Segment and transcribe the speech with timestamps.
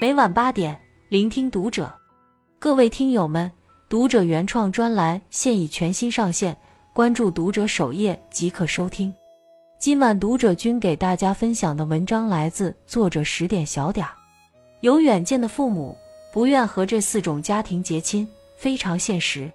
[0.00, 1.92] 每晚八点，聆听读者。
[2.58, 3.52] 各位听友们，
[3.86, 6.56] 读者原创专栏现已全新上线，
[6.94, 9.12] 关注读者首页即可收听。
[9.78, 14.14] 今晚读者君给大家分享的文章来自作者十点小点儿。
[14.80, 15.94] 有远见的父母
[16.32, 18.26] 不愿和这四种家庭结亲，
[18.56, 19.52] 非常现实。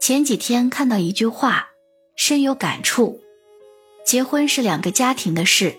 [0.00, 1.68] 前几天看到一句话，
[2.16, 3.20] 深有感触：
[4.02, 5.76] 结婚是两个家庭的事，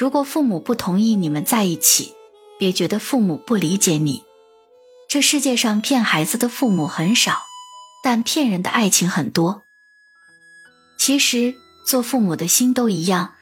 [0.00, 2.14] 如果父母不同意你们在一起，
[2.58, 4.24] 别觉得父母不理解你。
[5.06, 7.42] 这世界上骗孩子的父母很少，
[8.02, 9.60] 但骗人的爱情很多。
[10.98, 11.54] 其实
[11.86, 13.34] 做父母的心都一样，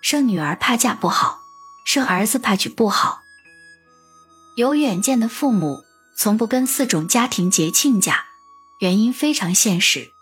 [0.00, 1.40] 生女儿怕嫁不好，
[1.84, 3.22] 生儿子怕娶不好。
[4.56, 5.82] 有远见的父母
[6.16, 8.26] 从不跟四种家庭结亲家。
[8.78, 10.12] 原因非常现实，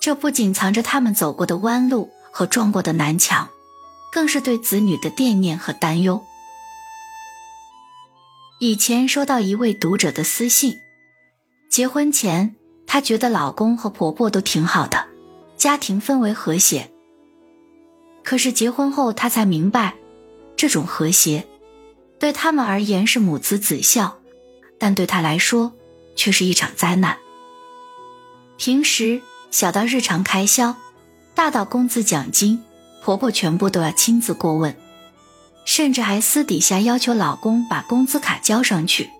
[0.00, 3.50] 这不仅藏着他们走过的弯路和撞过的南墙，
[4.12, 6.24] 更是对子女的惦念和担忧。
[8.58, 10.78] 以前收到一位读者的私信，
[11.70, 12.54] 结婚前
[12.86, 15.06] 她觉得老公和婆婆都挺好的，
[15.56, 16.90] 家庭氛围和谐。
[18.22, 19.94] 可是结婚后她才明白，
[20.56, 21.46] 这种和谐
[22.18, 24.18] 对他们而言是母慈子孝，
[24.78, 25.72] 但对她来说
[26.14, 27.16] 却是一场灾难。
[28.58, 30.76] 平时小到日常开销，
[31.34, 32.62] 大到工资奖金，
[33.02, 34.76] 婆婆全部都要亲自过问，
[35.64, 39.10] 甚至还私底下要求老公把工资卡交上去，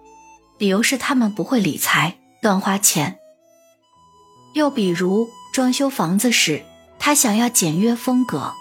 [0.59, 3.19] 理由是他们不会理财，乱花钱。
[4.55, 6.65] 又比如装修房子时，
[6.99, 8.53] 她想要简约风格，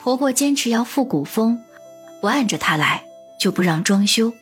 [0.00, 1.58] 婆婆坚持要复古风，
[2.20, 3.04] 不按着她来
[3.40, 4.32] 就不让装修，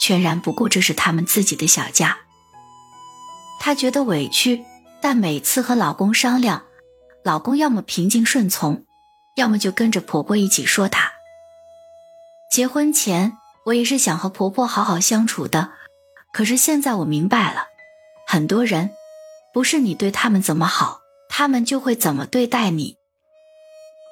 [0.00, 2.16] 全然不顾这是他们自己的小家。
[3.60, 4.64] 她觉得委屈。
[4.98, 6.64] 但每次和老公商量，
[7.22, 8.85] 老公要么平静顺从，
[9.36, 11.12] 要么就跟着婆婆一起说她。
[12.50, 15.72] 结婚前我也是想和婆婆好好相处的，
[16.32, 17.66] 可是现在我明白了，
[18.26, 18.90] 很多人
[19.52, 22.96] 不是你对他们怎么好，他们就会怎么对待你。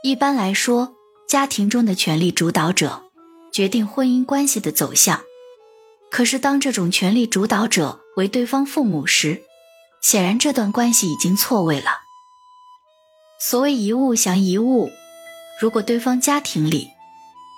[0.02, 0.94] 一般来说，
[1.28, 3.04] 家庭中的权力主导者
[3.52, 5.22] 决定婚姻关系的走向，
[6.10, 9.42] 可是当这种权力主导者为对方父母时，
[10.02, 12.00] 显然，这段关系已经错位了。
[13.40, 14.90] 所谓一物降一物，
[15.60, 16.90] 如果对方家庭里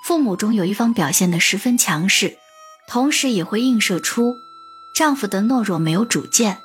[0.05, 2.37] 父母中有一方表现得十分强势，
[2.87, 4.34] 同时也会映射出
[4.95, 6.59] 丈夫的懦弱、没有主见。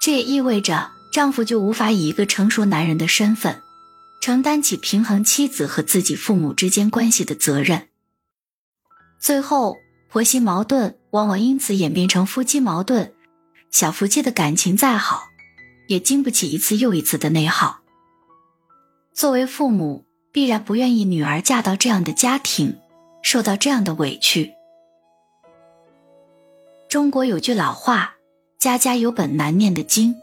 [0.00, 3.62] 这也意味着丈夫就无法以一个成熟男人的身份，
[4.20, 7.88] 承担起平衡妻子和自己父母之间关系的责任。
[9.20, 9.76] 最后，
[10.08, 13.12] 婆媳矛盾往往因此演变成夫妻矛盾。
[13.70, 15.28] 小夫妻的感情再好，
[15.88, 17.80] 也经不起一次又一次的内耗。
[19.14, 22.78] 作为父母，必然不愿意女儿嫁到这样的家庭，
[23.22, 24.54] 受到这样的委屈。
[26.88, 28.16] 中国有句老话
[28.58, 30.16] ：“家家有本难念的经。”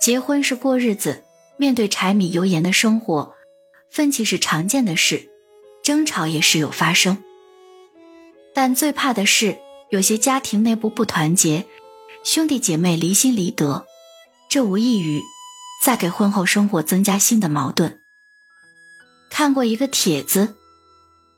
[0.00, 1.24] 结婚是过日子，
[1.56, 3.34] 面对柴米油盐的生活，
[3.90, 5.28] 分歧是常见的事，
[5.82, 7.18] 争吵也时有发生。
[8.54, 9.58] 但最怕的是，
[9.90, 11.66] 有些家庭内部不团结。
[12.22, 13.86] 兄弟姐妹离心离德，
[14.48, 15.20] 这无异于
[15.84, 18.00] 在给婚后生活增加新的矛盾。
[19.38, 20.54] 看过一个帖子，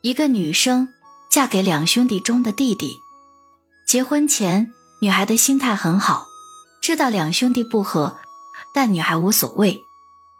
[0.03, 0.86] 一个女生
[1.28, 2.92] 嫁给两兄弟中的弟弟。
[3.88, 6.25] 结婚前，女孩的心态很好，
[6.81, 8.16] 知道两兄弟不和，
[8.72, 9.82] 但女孩无所谓，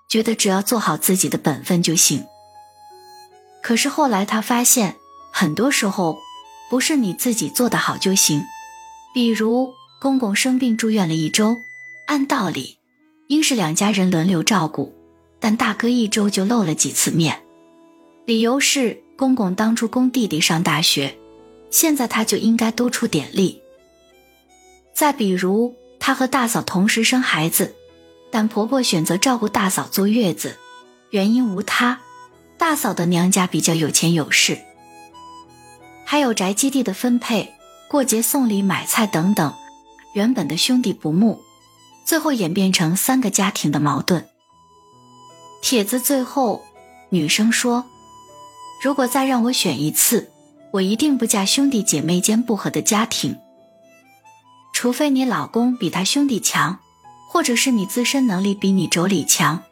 [0.09, 2.25] 觉得只要做好自己的本分就行。
[3.61, 4.95] 可是后来她发现，
[5.33, 6.17] 很多时候
[6.71, 8.41] 不是你自己做得好就行，
[9.13, 9.75] 比如。
[10.01, 11.57] 公公生病住院了一周，
[12.07, 12.79] 按道理
[13.27, 14.95] 应是两家人轮流照顾，
[15.41, 17.43] 但大哥一周就露了几次面，
[18.29, 21.17] 理由是公公当初供弟弟上大学，
[21.71, 23.63] 现在他就应该多出点力。
[24.93, 27.75] 再比如，他和大嫂同时生孩子，
[28.31, 30.59] 但婆婆选择照顾大嫂坐月子，
[31.09, 32.01] 原因无他，
[32.59, 34.59] 大嫂的娘家比较有钱有势。
[36.05, 37.55] 还有宅基地的分配、
[37.89, 39.55] 过节送礼、买菜等等。
[40.13, 41.41] 原本的兄弟不睦，
[42.05, 44.29] 最后演变成三个家庭的矛盾。
[45.63, 46.63] 帖子最后，
[47.09, 47.87] 女生说
[48.81, 50.31] ：“如果再让我选一次，
[50.73, 53.37] 我一定不嫁兄弟姐妹间不和的家庭。
[54.73, 56.79] 除非你老公比他兄弟强，
[57.31, 59.65] 或者是你自身能力比你妯娌强，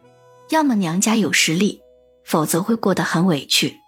[0.50, 1.80] 要么娘家有实力，
[2.24, 3.80] 否则会过得很委屈。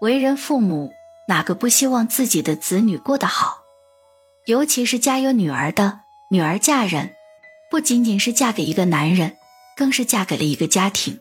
[0.00, 0.90] 为人父母，
[1.28, 3.58] 哪个不希望自己的子女过得好？”
[4.46, 6.00] 尤其是家有女儿的
[6.30, 7.12] 女儿嫁人，
[7.70, 9.36] 不仅仅是嫁给一个男人，
[9.76, 11.20] 更是嫁给了一个家庭。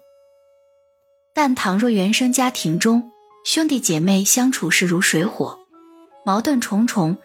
[1.44, 3.12] 但倘若原生家庭中
[3.44, 5.58] 兄弟姐妹相处势如水火，
[6.24, 7.18] 矛盾重重，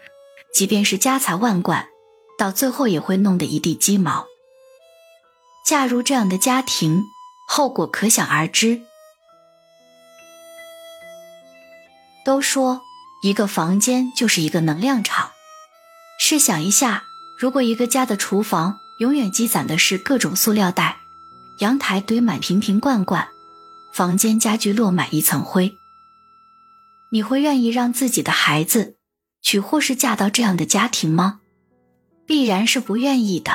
[0.51, 1.87] 即便是家财万贯，
[2.35, 4.25] 到最后也会弄得一地鸡毛。
[5.67, 7.03] 嫁入这样的家庭，
[7.47, 8.81] 后果可想而知。
[12.25, 12.81] 都说
[13.21, 15.29] 一个房间就是一个能量场，
[16.19, 17.03] 试想一下，
[17.37, 20.97] 如果一个家的厨房永远积攒的是各种塑料袋，
[21.59, 23.27] 阳台堆满瓶瓶罐罐，
[23.93, 25.73] 房间家具落满一层灰，
[27.11, 28.97] 你会愿意让自己的孩子
[29.41, 31.41] 娶或是嫁到这样的家庭吗？
[32.25, 33.51] 必然是不愿意的。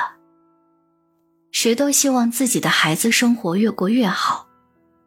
[1.50, 4.48] 谁都希望自己的孩子生活越过越好，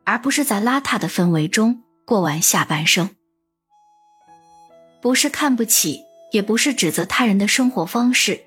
[0.04, 3.10] 而不是在邋遢的氛围中过完下半生。
[5.01, 8.44] 不是看不起，也不是指责他人的生活方式，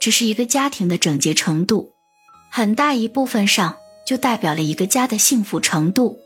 [0.00, 1.92] 只是一个家庭的整洁程度，
[2.50, 6.20] 很大一部分上就代表了一个家的幸福程度。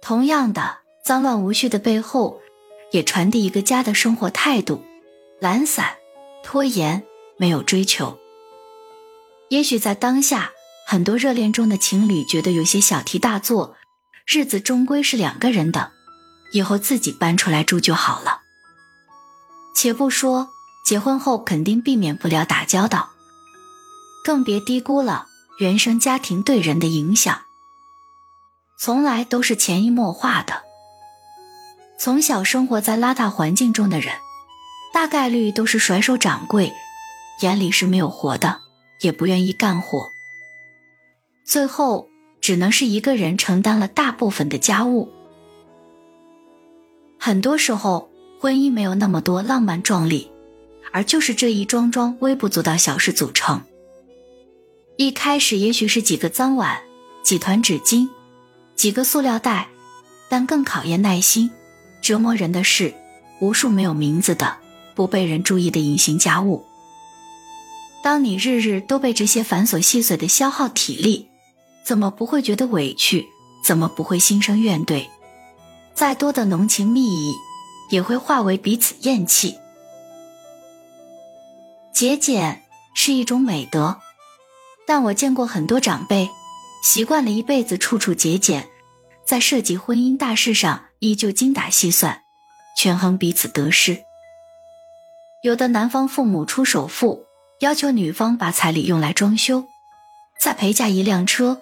[0.00, 2.40] 同样的，脏乱无序的背后，
[2.92, 4.82] 也传递一个家的生活态度：
[5.40, 5.96] 懒散、
[6.42, 7.04] 拖延、
[7.36, 8.18] 没有追求。
[9.48, 10.52] 也许在当下，
[10.86, 13.76] 很多热恋中的情侣觉得有些小题大做，
[14.26, 15.92] 日子终归是两个人的。
[16.52, 18.40] 以后自己搬出来住就好了。
[19.74, 20.48] 且不说
[20.84, 23.10] 结婚后肯定避免不了打交道，
[24.24, 25.27] 更别低估了
[25.58, 27.42] 原生家庭对人的影响。
[28.78, 30.62] 从来都是潜移默化的。
[31.98, 34.14] 从小生活在邋遢环境中的人，
[34.94, 36.72] 大概率都是甩手掌柜，
[37.42, 38.60] 眼里是没有活的，
[39.00, 40.12] 也不愿意干活，
[41.44, 42.08] 最后
[42.40, 45.08] 只能是一个人承担了大部分的家务。
[47.18, 48.08] 很多时候，
[48.40, 50.30] 婚姻没有那么多浪漫壮丽，
[50.92, 53.60] 而就是这一桩桩微不足道小事组成。
[54.98, 56.80] 一开始也许是几个脏碗、
[57.22, 58.08] 几团纸巾、
[58.74, 59.68] 几个塑料袋，
[60.28, 61.52] 但更考验耐心、
[62.02, 62.92] 折磨人的是
[63.40, 64.56] 无数没有名字的、
[64.96, 66.66] 不被人注意的隐形家务。
[68.02, 71.28] 当你日日都被这些繁琐细碎的消耗体力，
[71.84, 73.24] 怎么不会觉得委屈？
[73.64, 75.06] 怎么不会心生怨怼？
[75.94, 77.34] 再多的浓情蜜意，
[77.90, 79.58] 也会化为彼此厌弃。
[81.92, 82.64] 节俭
[82.94, 84.00] 是一种美德，
[84.88, 86.30] 但我见过很多长辈，
[86.82, 88.70] 习惯了一辈子处处节俭，
[89.22, 92.22] 在涉及婚姻大事上依旧精打细算，
[92.74, 93.98] 权衡彼此得失。
[95.42, 97.26] 有的男方父母出首付，
[97.60, 99.66] 要求女方把彩礼用来装修，
[100.40, 101.60] 再陪嫁一辆车，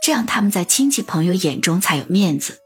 [0.00, 2.60] 这样他们在亲戚朋友眼中才有面子。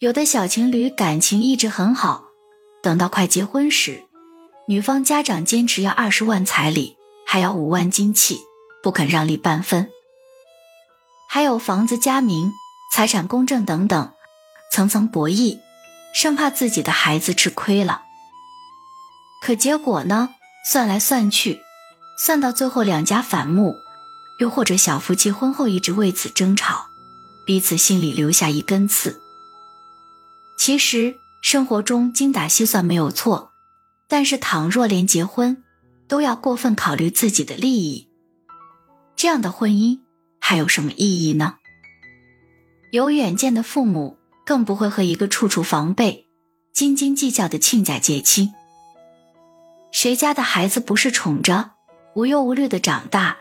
[0.00, 2.24] 有的小情侣感情一直很好，
[2.82, 4.04] 等到快结婚时，
[4.68, 8.38] 女方家长坚持要二十万彩礼，还要五万金器，
[8.86, 9.90] 不肯让利半分。
[11.28, 12.52] 还有房子加名、
[12.94, 14.12] 财产公证等等，
[14.70, 15.58] 层层博弈，
[16.14, 18.02] 生怕自己的孩子吃亏了。
[19.42, 20.28] 可结果呢？
[20.70, 21.62] 算来算去，
[22.16, 23.74] 算到最后两家反目，
[24.38, 26.86] 又或者小夫妻婚后一直为此争吵，
[27.44, 29.20] 彼此心里留下一根刺。
[30.56, 33.50] 其实生活中精打细算没有错，
[34.06, 35.64] 但是倘若连结婚
[36.06, 38.08] 都要过分考虑自己的利益，
[39.16, 40.00] 这样的婚姻
[40.38, 41.56] 还有什么意义呢？
[42.92, 46.26] 有远见的父母更不会和一个处处防备、
[46.72, 48.52] 斤斤计较的亲家结亲。
[49.90, 51.70] 谁家的孩子不是宠着、
[52.14, 53.38] 无忧无虑的长大，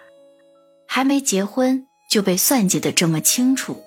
[0.87, 3.83] 还没结婚就被算计的这么清楚？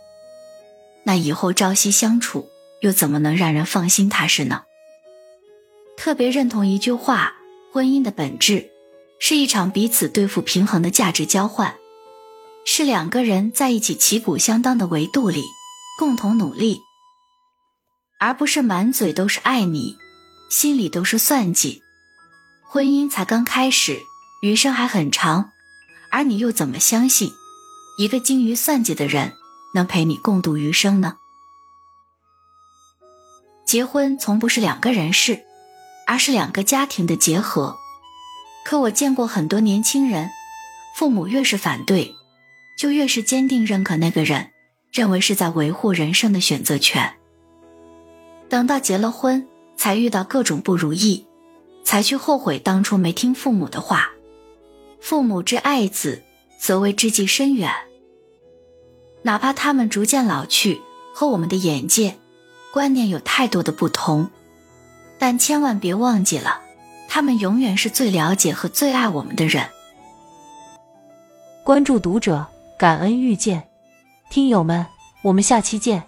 [1.04, 2.48] 那以后朝夕相处。
[2.80, 4.62] 又怎么能让人放心踏实呢？
[5.96, 7.34] 特别认同一句话：
[7.72, 8.70] 婚姻的本质
[9.20, 11.74] 是一场彼此对付平衡的价值交换，
[12.64, 15.42] 是两个人在一起旗鼓相当的维度里
[15.98, 16.80] 共同努力，
[18.20, 19.96] 而不是满嘴都是爱你，
[20.50, 21.82] 心里都是算计。
[22.70, 23.98] 婚姻才刚开始，
[24.42, 25.50] 余生还很长，
[26.10, 27.32] 而你又怎么相信
[27.98, 29.32] 一个精于算计的人
[29.74, 31.16] 能陪你共度余生呢？
[33.66, 35.44] 结婚从不是两个人事，
[36.06, 37.77] 而是两个家庭的结合。
[38.68, 40.28] 可我见过很多年轻人，
[40.94, 42.14] 父母越是反对，
[42.76, 44.50] 就越是坚定认可那个人，
[44.92, 47.14] 认为是在维护人生的选择权。
[48.50, 51.26] 等到结了婚，才遇到各种不如意，
[51.82, 54.10] 才去后悔当初没听父母的话。
[55.00, 56.22] 父母之爱子，
[56.60, 57.72] 则为之计深远。
[59.22, 60.82] 哪怕他们逐渐老去，
[61.14, 62.18] 和我们的眼界。
[62.70, 64.28] 观念有太多的不同，
[65.18, 66.60] 但千万别忘记了，
[67.08, 69.66] 他们永远是最了解和最爱我们的人。
[71.64, 72.46] 关注读者，
[72.78, 73.66] 感恩遇见，
[74.30, 74.86] 听友们，
[75.22, 76.04] 我们下期见。